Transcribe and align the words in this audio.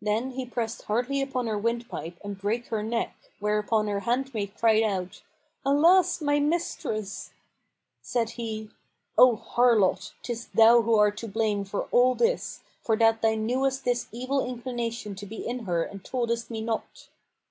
Then 0.00 0.30
he 0.30 0.46
pressed 0.46 0.84
hardly 0.84 1.20
upon 1.20 1.46
her 1.46 1.58
windpipe 1.58 2.18
and 2.24 2.38
brake 2.40 2.68
her 2.68 2.82
neck, 2.82 3.14
whereupon 3.40 3.88
her 3.88 4.00
handmaid 4.00 4.54
cried 4.56 4.82
out 4.82 5.22
"Alas, 5.66 6.22
my 6.22 6.38
mistress!" 6.40 7.32
Said 8.00 8.30
he, 8.30 8.70
"O 9.18 9.36
harlot, 9.36 10.14
'tis 10.22 10.46
thou 10.54 10.80
who 10.80 10.94
art 10.96 11.18
to 11.18 11.28
blame 11.28 11.66
for 11.66 11.88
all 11.92 12.14
this, 12.14 12.62
for 12.80 12.96
that 12.96 13.20
thou 13.20 13.34
knewest 13.34 13.84
this 13.84 14.08
evil 14.12 14.42
inclination 14.42 15.14
to 15.16 15.26
be 15.26 15.46
in 15.46 15.66
her 15.66 15.82
and 15.82 16.06
toldest 16.06 16.50
me 16.50 16.62
not." 16.62 17.10